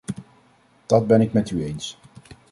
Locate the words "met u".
1.33-1.63